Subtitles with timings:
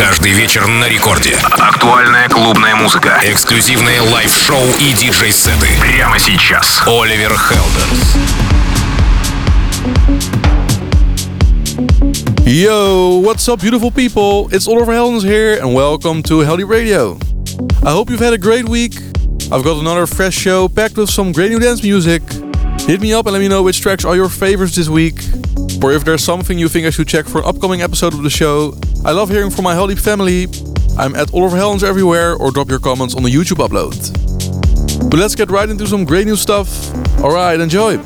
[0.00, 1.36] Каждый вечер на рекорде.
[1.58, 3.20] Актуальная клубная музыка.
[3.22, 5.68] Эксклюзивные лайв-шоу и диджей-сеты.
[5.78, 6.80] Прямо сейчас.
[6.86, 8.16] Оливер Хелденс.
[12.46, 14.48] Yo, what's up, beautiful people?
[14.50, 17.18] It's Oliver Heldens here, and welcome to Heldeep Radio.
[17.84, 18.94] I hope you've had a great week.
[19.52, 22.22] I've got another fresh show packed with some great new dance music.
[22.86, 25.20] Hit me up and let me know which tracks are your favorites this week.
[25.82, 28.30] Or if there's something you think I should check for an upcoming episode of the
[28.30, 30.46] show, I love hearing from my Heldeep family.
[30.98, 33.96] I'm at Oliver Heldens everywhere, or drop your comments on the YouTube upload.
[35.10, 36.68] But let's get right into some great new stuff.
[37.20, 37.98] Alright, enjoy!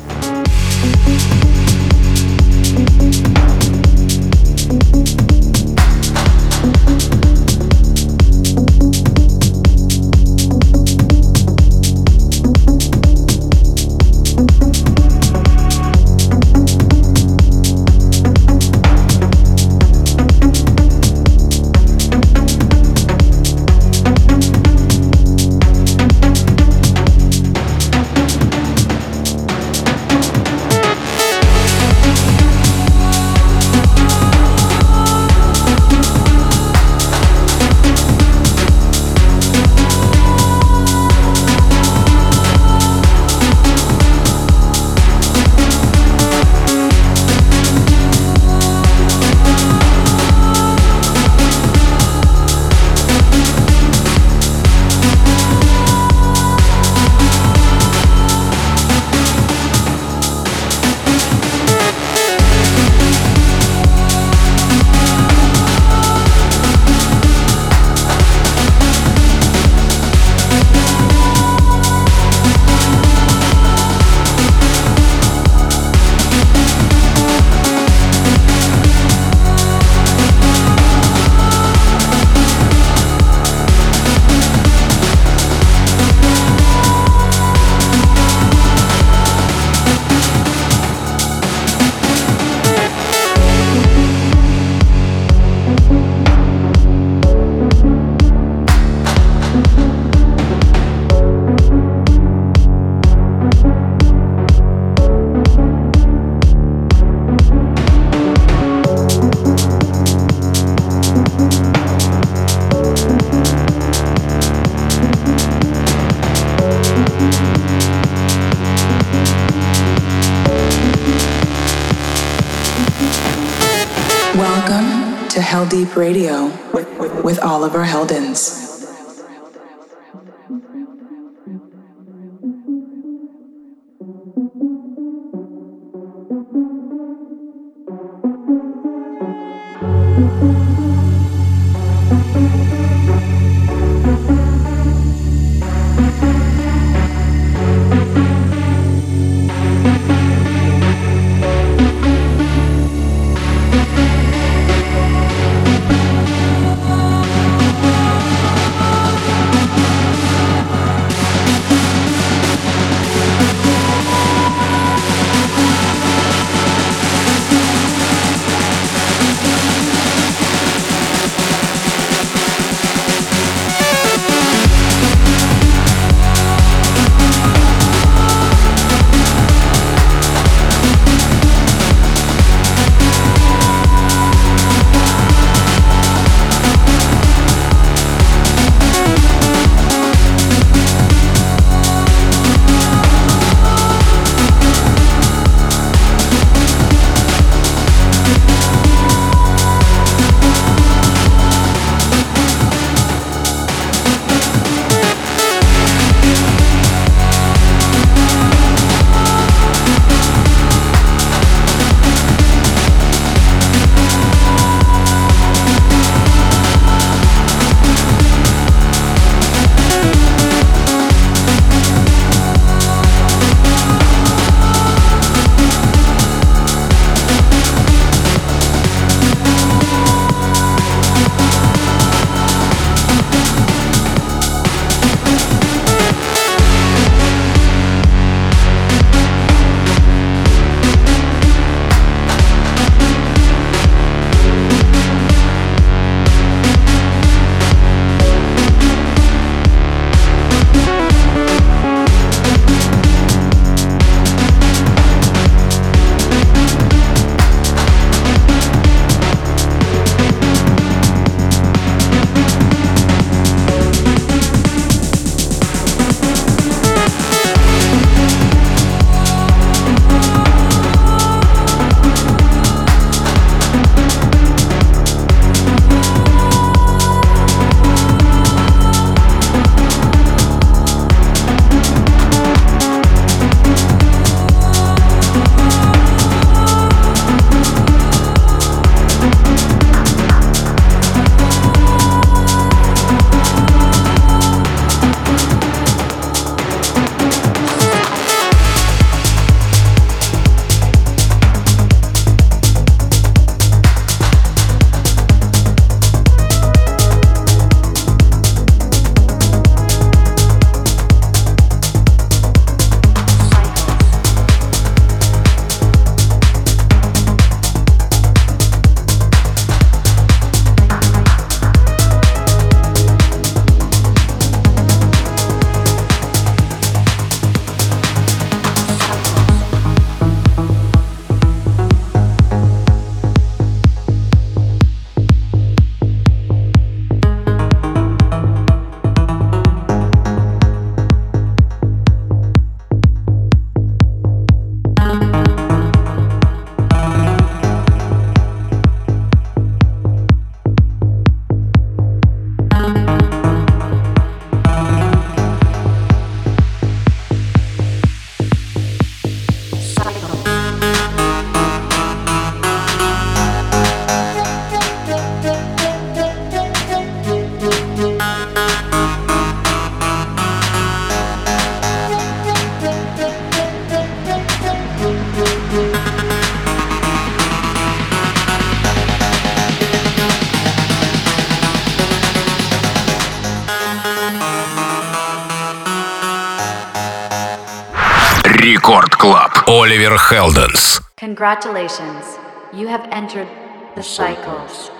[389.94, 391.00] Оливер Хелденс.
[391.16, 392.24] Congratulations.
[392.72, 393.46] You have entered
[393.94, 394.90] the cycles.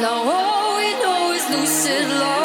[0.00, 2.37] Now all we know is lucid love.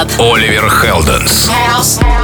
[0.00, 0.08] Club.
[0.18, 1.50] Оливер Хелденс.
[1.50, 2.00] House.
[2.00, 2.19] House.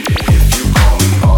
[0.00, 1.37] If you call me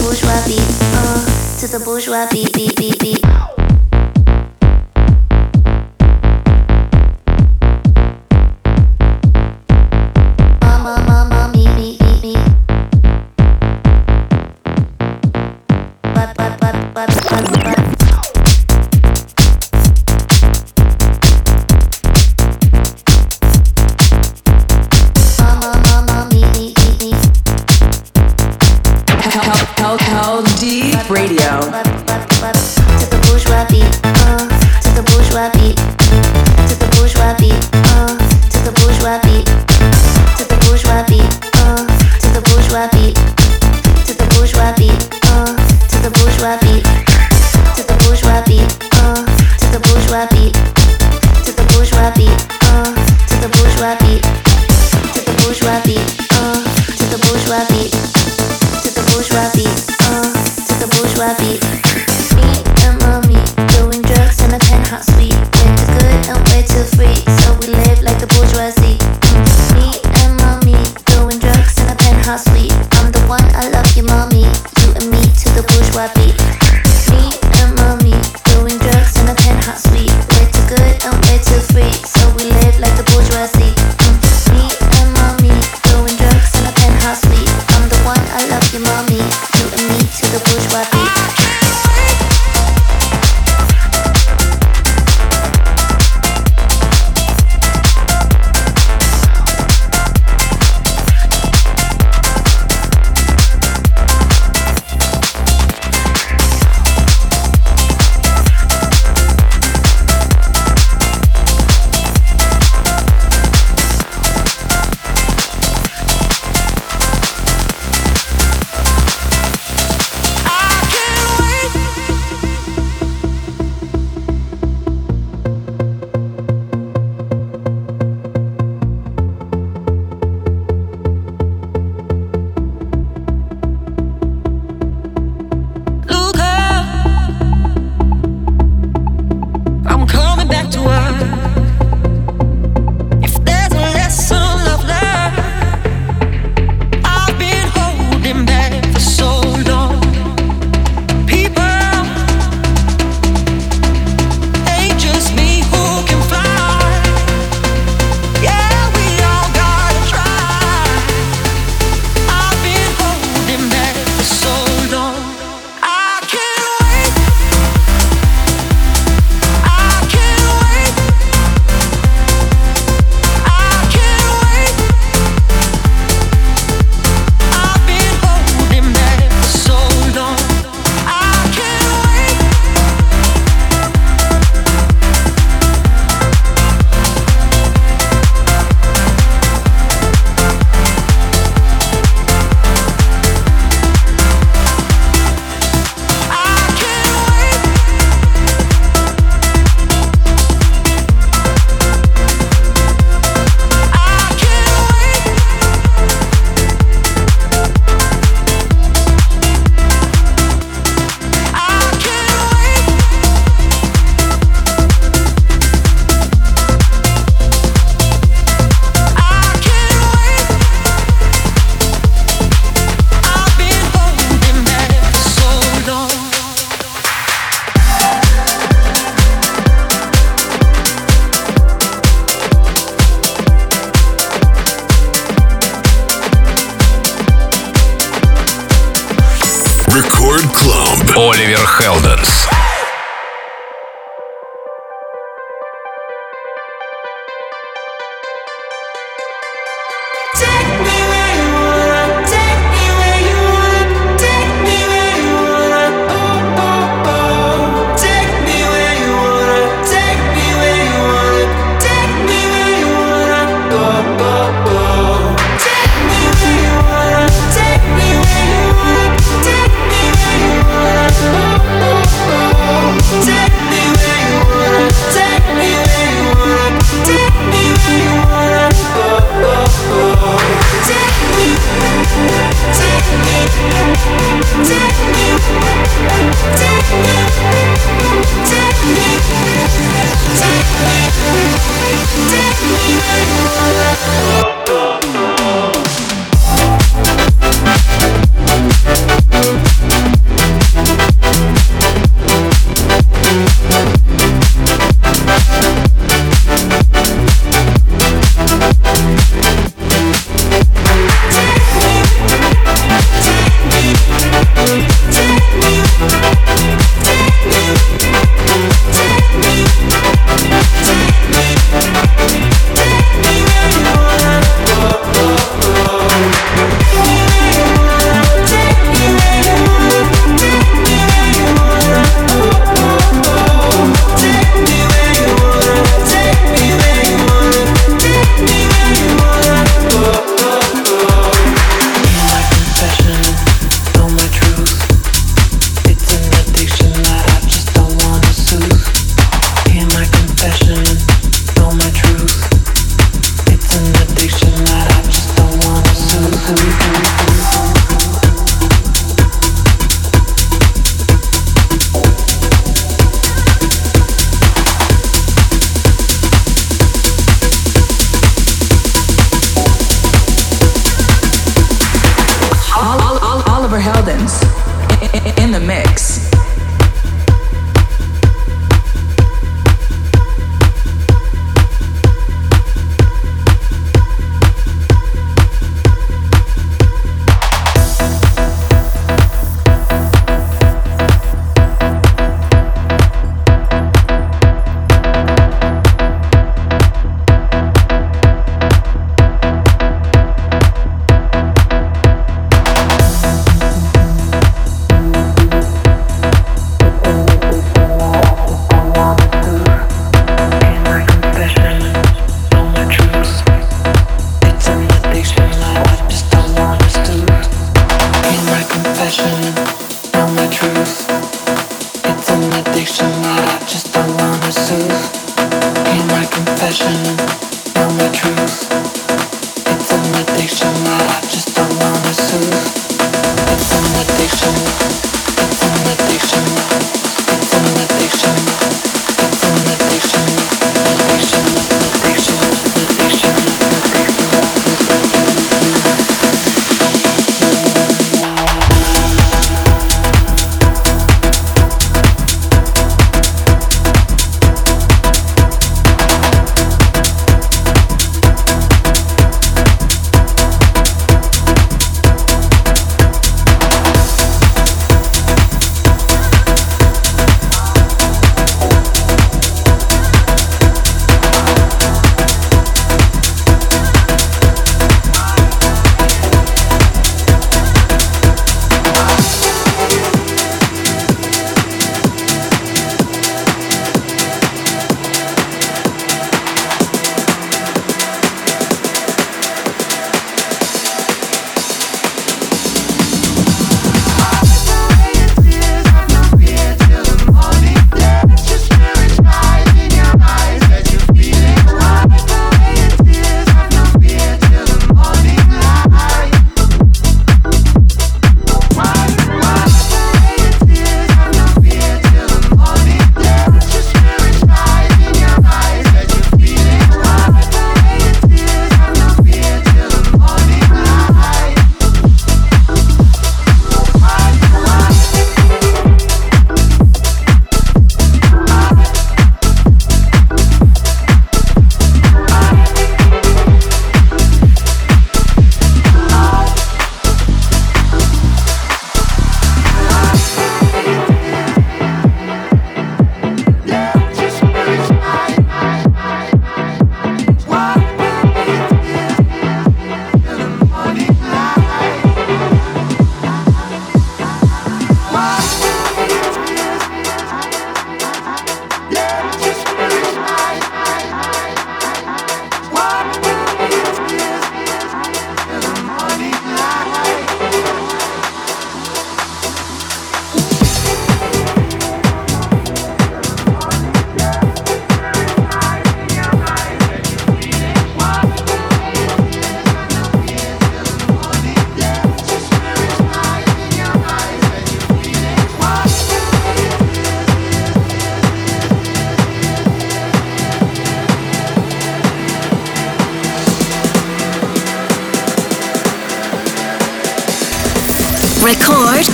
[0.00, 0.60] bourgeois beat,
[1.04, 3.49] oh, to the bourgeois beat, beat, beat, beat.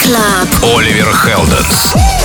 [0.07, 0.77] Club.
[0.77, 2.16] Оливер Хелденс.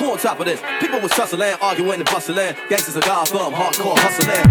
[0.00, 0.62] Who on top of this?
[0.80, 2.56] People was tussling, arguing and bustling.
[2.70, 4.46] Gangsters are Gotham, hardcore hustling.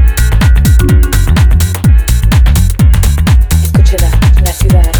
[3.63, 4.99] Escúchela, la la ciudad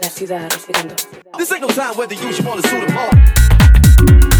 [0.00, 0.94] la ciudad respirando.
[1.36, 4.31] This ain't no time whether you should want to suit.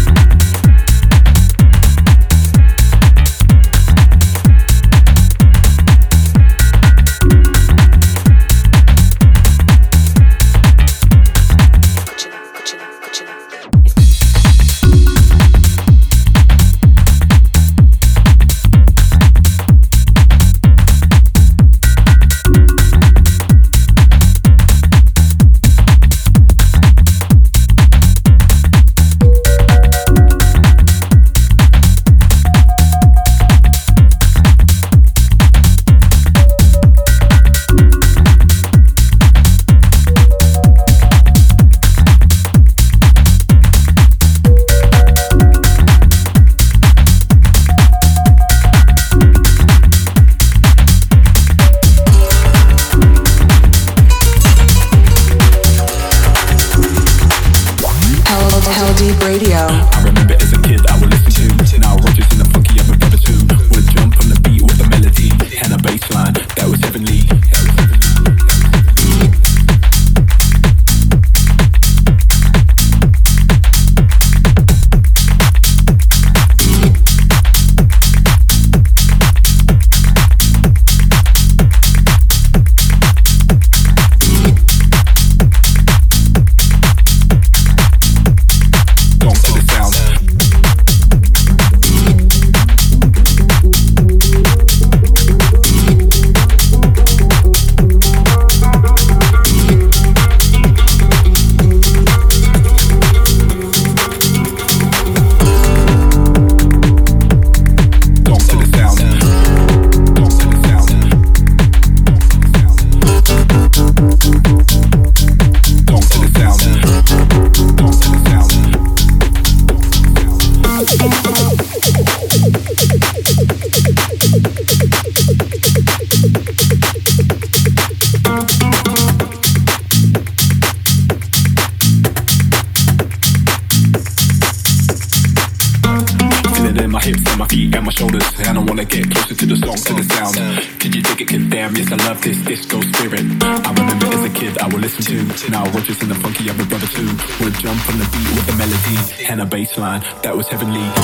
[149.73, 150.21] baseline.
[150.21, 151.02] That was heavenly.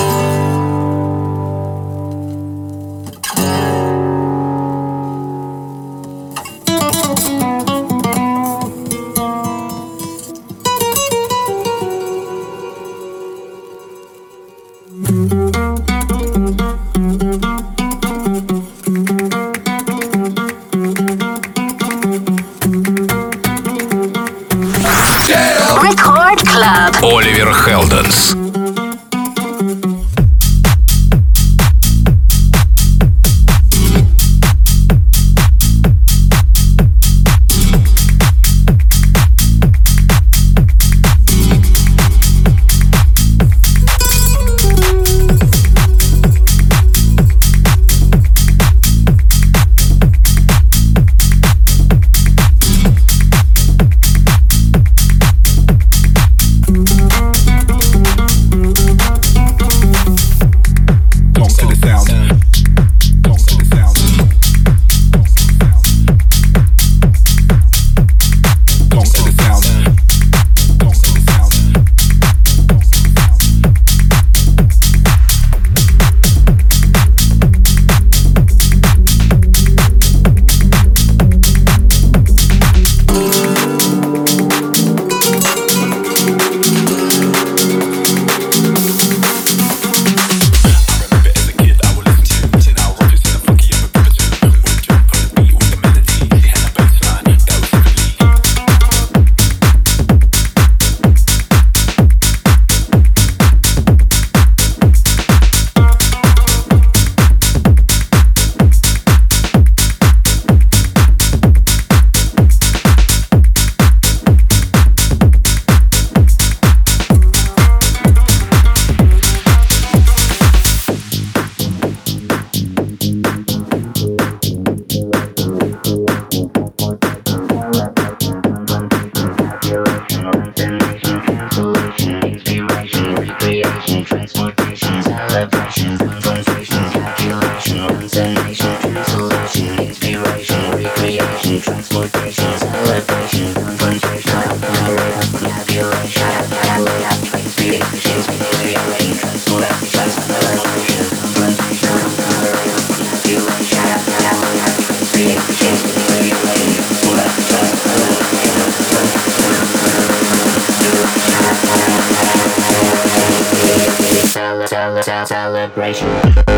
[165.70, 166.49] vibration.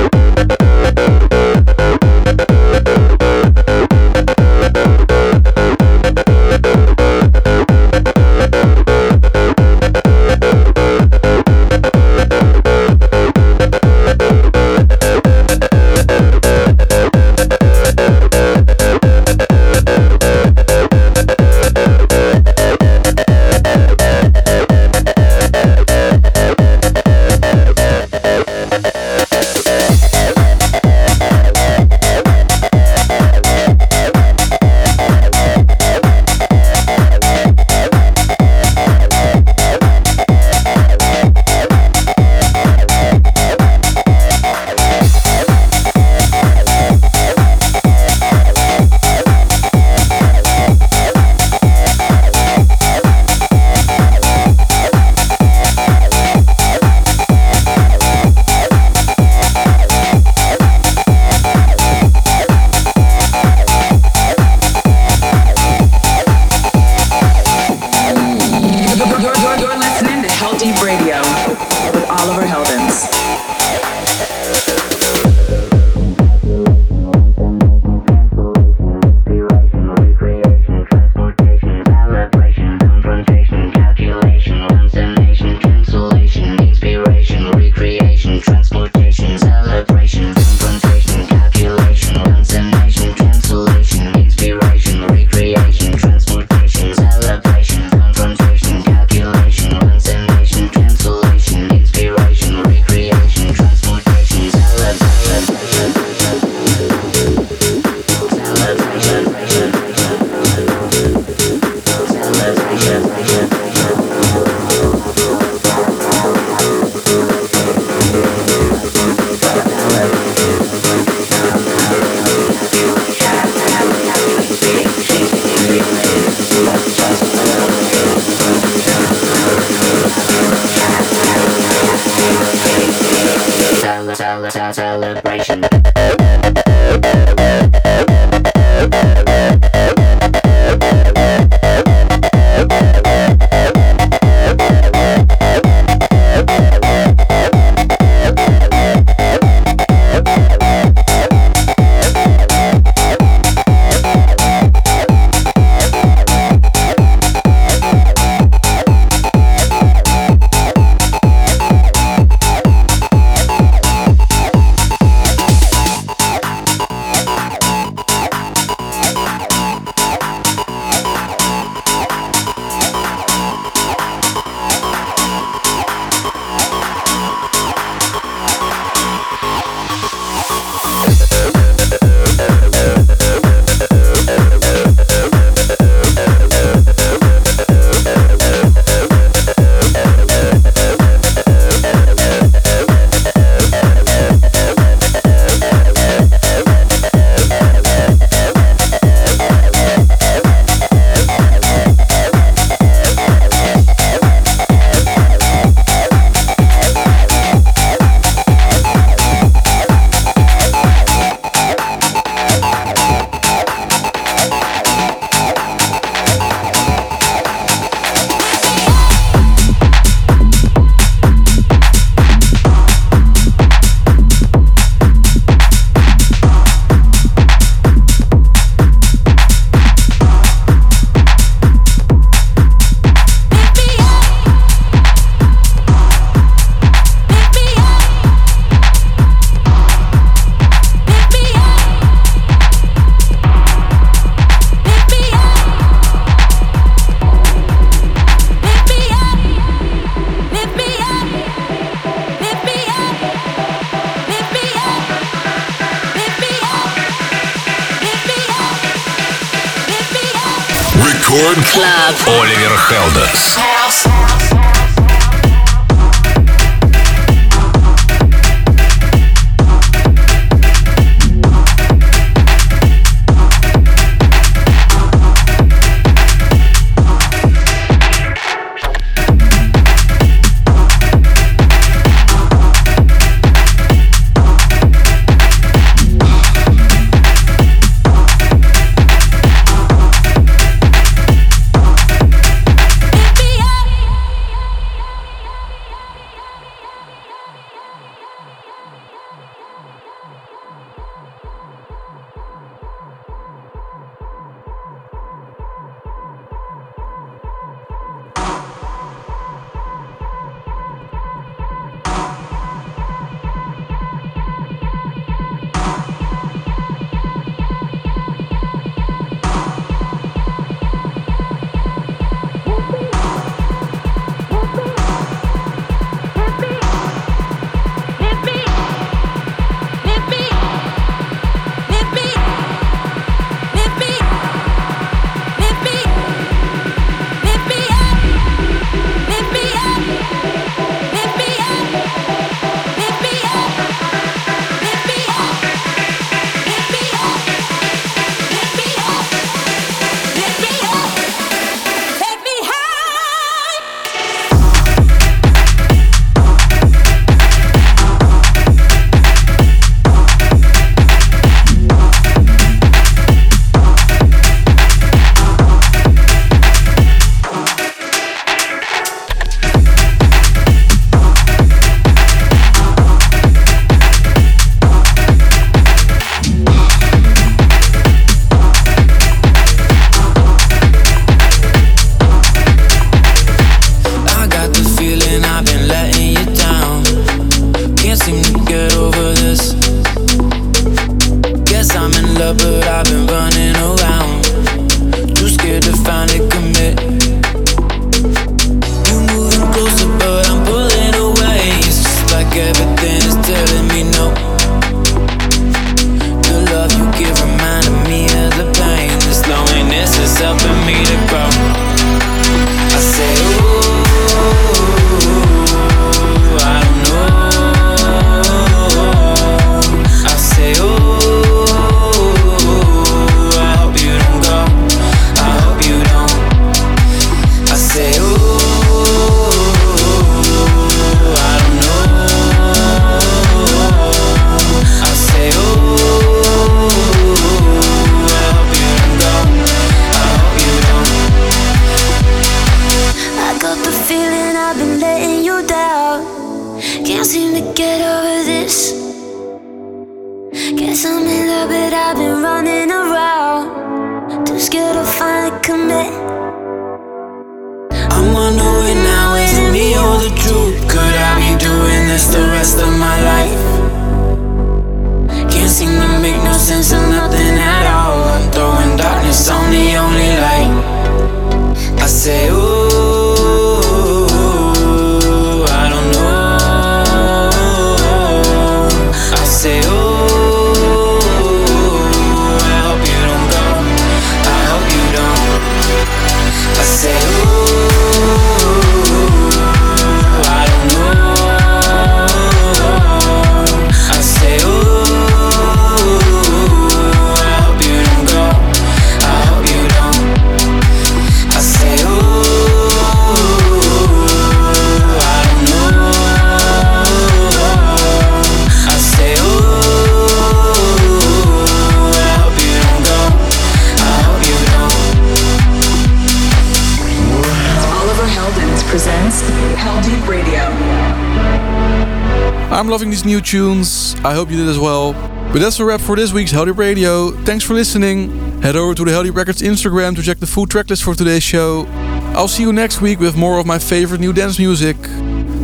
[524.24, 525.12] I hope you did as well.
[525.52, 527.32] But that's a wrap for this week's Heldeep Radio.
[527.44, 528.62] Thanks for listening.
[528.62, 531.86] Head over to the Heldeep Records Instagram to check the full tracklist for today's show.
[532.34, 534.96] I'll see you next week with more of my favorite new dance music.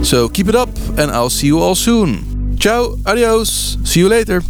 [0.04, 2.56] So keep it up, and I'll see you all soon.
[2.58, 4.42] Ciao, adios, see you later.